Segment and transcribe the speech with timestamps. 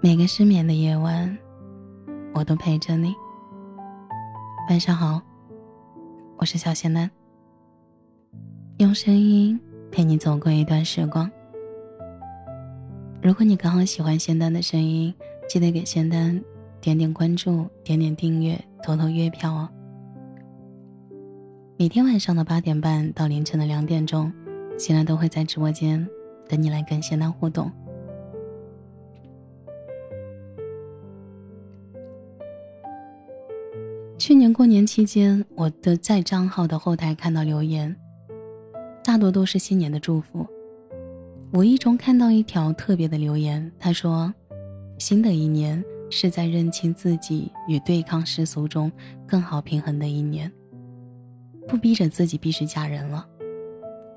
[0.00, 1.36] 每个失眠的夜晚，
[2.32, 3.12] 我都陪着你。
[4.70, 5.20] 晚上好，
[6.36, 7.10] 我是小仙丹，
[8.76, 9.58] 用声音
[9.90, 11.28] 陪你走过一段时光。
[13.20, 15.12] 如果你刚好喜欢仙丹的声音，
[15.48, 16.40] 记得给仙丹
[16.80, 19.68] 点点关注、点点订阅、投投月票哦。
[21.76, 24.32] 每天晚上的八点半到凌晨的两点钟，
[24.78, 26.08] 仙丹都会在直播间
[26.48, 27.68] 等你来跟仙丹互动。
[34.28, 37.96] 去年过年期间，我的在账号的后台看到留言，
[39.02, 40.46] 大多都是新年的祝福。
[41.54, 44.30] 无意中看到一条特别的留言，他说
[45.00, 48.92] ：“新的一年是在认清自己与对抗世俗中
[49.26, 50.52] 更好平衡的一年，
[51.66, 53.26] 不逼着自己必须嫁人了，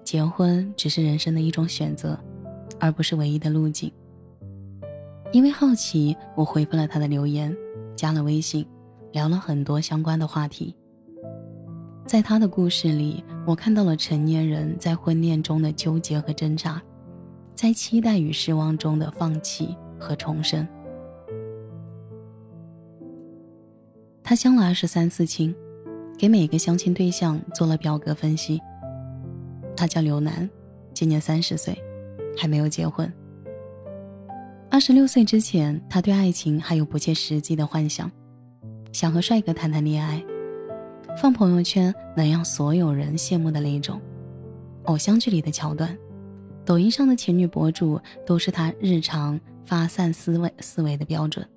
[0.04, 2.20] 结婚只是人生的一种选择，
[2.82, 3.90] 而不是唯一的路径。”
[5.32, 7.56] 因为好奇，我回复了他的留言，
[7.96, 8.68] 加了微信。
[9.12, 10.76] 聊了很多相关的话题。
[12.06, 16.82] 在他的故事里，我看到了成年人在婚恋中的纠结和挣扎，
[17.54, 20.68] 在期待与失望中的放弃和重生。
[24.24, 25.54] 他相了二十三次亲，
[26.18, 28.60] 给每个相亲对象做了表格分析。
[29.76, 30.50] 他叫刘楠，
[30.94, 31.78] 今年三十岁，
[32.38, 33.12] 还没有结婚。
[34.70, 38.10] 二十六岁之前，他对爱情还有不切实际的幻想。
[38.92, 40.24] 想和帅哥谈谈恋爱，
[41.18, 44.00] 放朋友圈能让所有人羡慕的那种，
[44.84, 45.98] 偶像剧里的桥段，
[46.66, 51.48] 抖音上的情侣博主都是他日常发散思维思维的标准。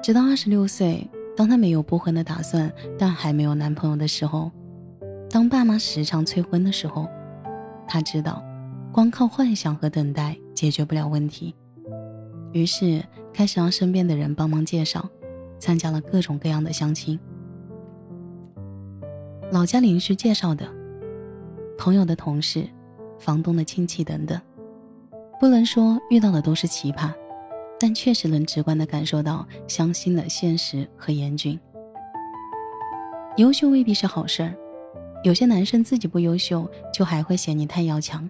[0.00, 4.50] 直到二十六岁，当他没有不婚的打算，但还没有男朋友的时候，
[5.28, 7.08] 当爸妈时常催婚的时候，
[7.88, 8.40] 他知道，
[8.92, 11.52] 光靠幻想和等待解决不了问题。
[12.52, 13.02] 于是
[13.34, 15.10] 开始让身边的人帮忙介绍，
[15.58, 17.18] 参加了各种各样的相亲。
[19.50, 20.64] 老家邻居介绍的，
[21.76, 22.64] 朋友的同事，
[23.18, 24.40] 房东的亲戚等等，
[25.40, 27.12] 不能说遇到的都是奇葩，
[27.78, 31.58] 但确实能直观的感受到相亲的现实和严峻。
[33.36, 34.54] 优秀未必是好事儿，
[35.24, 38.28] 有些男生自己不优秀，就还会嫌你太要强；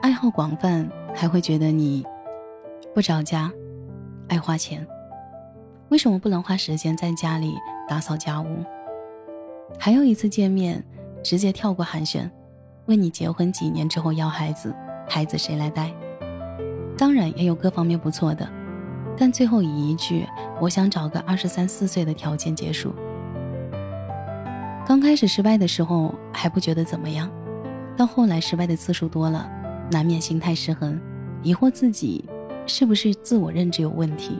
[0.00, 2.02] 爱好广泛，还会觉得你。
[2.94, 3.50] 不着家，
[4.28, 4.86] 爱花钱，
[5.88, 7.54] 为什么不能花时间在家里
[7.88, 8.64] 打扫家务？
[9.78, 10.82] 还有一次见面，
[11.22, 12.30] 直接跳过寒暄，
[12.86, 14.74] 问你结婚几年之后要孩子，
[15.08, 15.92] 孩子谁来带？
[16.96, 18.48] 当然也有各方面不错的，
[19.16, 20.26] 但最后以一句
[20.60, 22.94] “我想找个二十三四岁的”条件结束。
[24.86, 27.30] 刚开始失败的时候还不觉得怎么样，
[27.96, 29.50] 到后来失败的次数多了，
[29.90, 31.00] 难免心态失衡，
[31.42, 32.24] 疑惑自己。
[32.66, 34.38] 是不是自我认知有问题？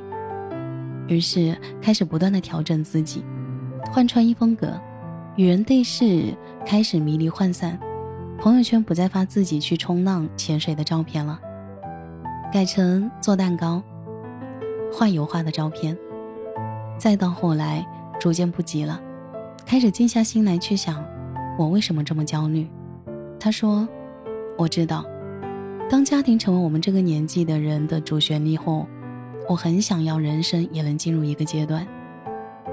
[1.08, 3.24] 于是开始不断的调整自己，
[3.90, 4.80] 换穿衣风格，
[5.36, 6.32] 与人对视
[6.64, 7.78] 开始迷离涣散，
[8.38, 11.38] 朋友圈不再发自己去冲浪、潜水的照片了，
[12.52, 13.82] 改成做蛋糕、
[14.92, 15.96] 画油画的照片。
[16.96, 17.84] 再到后来，
[18.20, 19.00] 逐渐不急了，
[19.66, 21.04] 开始静下心来去想，
[21.58, 22.70] 我为什么这么焦虑？
[23.40, 23.88] 他说
[24.56, 25.04] ：“我知道。”
[25.90, 28.86] 当家庭成为我们这个年纪的人的主旋律后，
[29.48, 31.86] 我很想要人生也能进入一个阶段，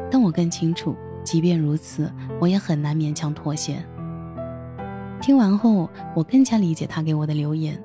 [0.10, 3.86] 但我更清楚，即便如此，我也很难勉强妥协。
[5.22, 7.78] 听完后，我更加理解他给我的留言。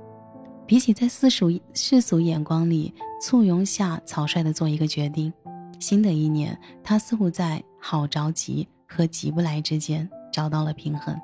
[0.67, 5.33] 比起在世俗世俗眼光里簇拥下草率的做一个决定，
[5.81, 11.15] 新的一年，他似乎在好着急和急不来之间找到了平衡。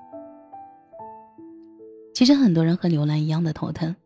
[2.20, 3.96] 其实很多人和刘兰一样的头疼，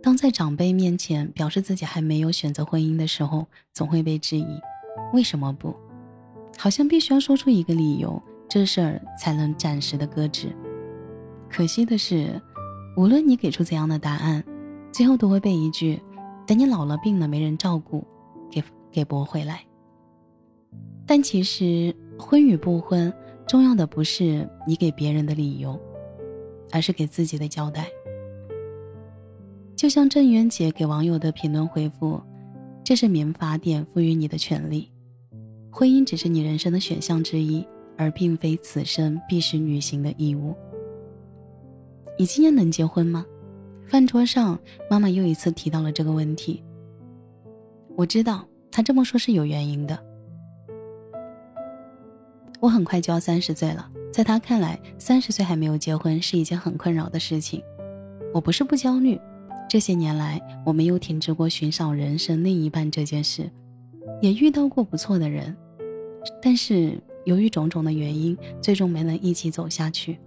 [0.00, 4.46] 当在长辈面前表示自己还没有选择婚姻的时候，总会被质疑，
[5.12, 5.74] 为什么不？
[6.56, 10.54] 好像必须要说出一个理由，这事儿才能暂时的搁置。
[11.50, 12.40] 可惜的是，
[12.96, 14.44] 无论你给出怎样的答案，
[14.92, 16.00] 最后都会被一句
[16.46, 18.06] “等你老了病了没人照顾”
[18.48, 18.62] 给
[18.92, 19.64] 给驳回来。
[21.04, 23.12] 但其实婚与不婚，
[23.48, 25.76] 重要的不是你给别人的理由。
[26.70, 27.88] 而是给自己的交代。
[29.76, 32.20] 就像郑渊洁给网友的评论回复
[32.82, 34.90] ：“这是民法典赋予你的权利，
[35.70, 37.64] 婚姻只是你人生的选项之一，
[37.96, 40.54] 而并非此生必须履行的义务。”
[42.18, 43.24] 你今年能结婚吗？
[43.86, 44.58] 饭桌上，
[44.90, 46.62] 妈妈又一次提到了这个问题。
[47.96, 49.98] 我知道她这么说是有原因的。
[52.60, 53.88] 我很快就要三十岁了。
[54.18, 57.62] 在他看来，三十岁还没有结婚是一件很困扰的事情。
[58.34, 59.16] 我不是不焦虑，
[59.70, 63.48] 这些年来，我没有停止过寻找人生另一半这件事，
[64.20, 65.56] 也遇到过不错的人，
[66.42, 70.18] 但是由于种种的原因，最终没能一起走下去。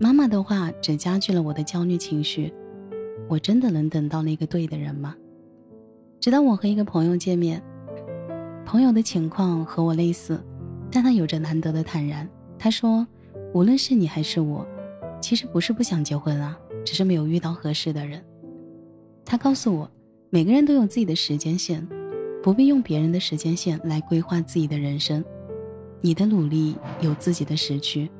[0.00, 2.50] 妈妈的话只加剧了我的焦虑情绪。
[3.28, 5.14] 我真的能等到那个对的人吗？
[6.20, 7.62] 直到我和一个朋友见面，
[8.64, 10.42] 朋友的情况和我类似，
[10.90, 12.26] 但他有着难得的坦然。
[12.64, 13.06] 他说
[13.52, 14.66] ：“无论是你还是我，
[15.20, 18.24] 其实不是不想结婚啊，只是没有遇到合适的人。”
[19.22, 19.90] 他告诉我，
[20.30, 21.86] 每个人都有自己的时间线，
[22.42, 25.22] 不必用别人的时间线来规划自己的人生。
[26.00, 28.10] 你的努力有自己的时区。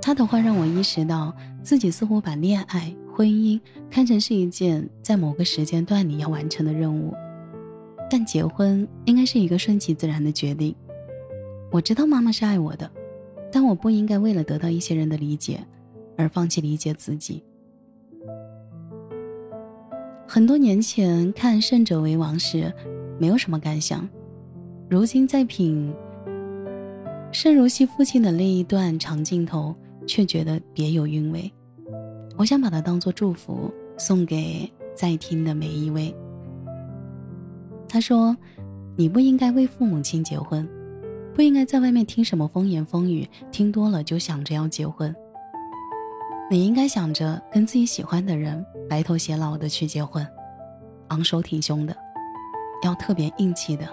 [0.00, 1.34] 他的话让我意识到，
[1.64, 7.12] 自己似乎把恋爱、婚姻看成是一件在某个时间段里要完成的任务，
[8.08, 10.72] 但结婚应该是一个顺其自然的决定。
[11.72, 12.88] 我知道妈妈是爱我的，
[13.56, 15.66] 但我不应该为了得到一些人的理解，
[16.14, 17.42] 而放弃理解自己。
[20.28, 22.70] 很多年前看《胜者为王》时，
[23.18, 24.06] 没有什么感想。
[24.90, 25.90] 如今在品
[27.32, 29.74] 盛如熙父亲的那一段长镜头，
[30.06, 31.50] 却觉得别有韵味。
[32.36, 36.14] 我想把它当做祝福，送给在听的每一位。
[37.88, 38.36] 他说
[38.96, 40.68] ：“你不应该为父母亲结婚，
[41.36, 45.14] 不应该在外面听什么风言风语，听多了就想着要结婚。”
[46.50, 50.26] 你应该想着跟自己喜欢的人白头偕老的去结婚，
[51.08, 51.94] 昂首挺胸的，
[52.82, 53.86] 要特别硬气的，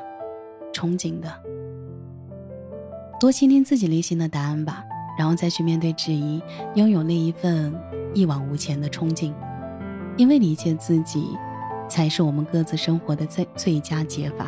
[0.72, 1.30] 憧憬的。
[3.20, 4.82] 多倾听自己内心的答案吧，
[5.18, 6.42] 然后再去面对质疑，
[6.76, 7.76] 拥有那一份
[8.14, 9.34] 一往无前的冲劲。
[10.16, 11.38] 因为理解自己，
[11.90, 14.48] 才是我们各自生活的最最佳解法。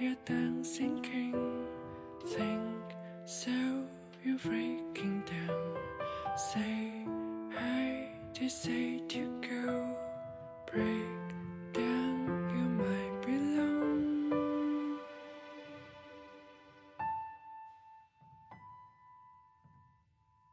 [0.00, 1.66] you down thinking,
[2.28, 3.50] think so
[4.24, 5.76] you're breaking down.
[6.38, 7.04] Say
[7.54, 9.96] hi to say to go,
[10.72, 14.98] break down, you might be alone.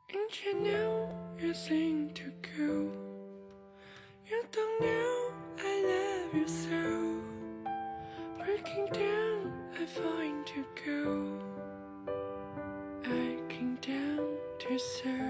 [0.10, 1.10] And you know
[1.40, 3.07] you seem to go.
[10.48, 11.40] To go.
[13.04, 15.27] I came down to serve